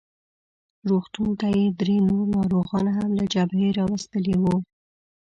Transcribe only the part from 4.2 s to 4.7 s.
وو.